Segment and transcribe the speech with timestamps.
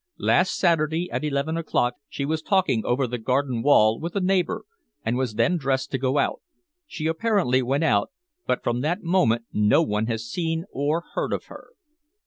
[0.17, 4.65] Last Saturday, at eleven o'clock, she was talking over the garden wall with a neighbor
[5.05, 6.41] and was then dressed to go out.
[6.87, 8.09] She apparently went out,
[8.47, 11.67] but from that moment no one has seen or heard of her."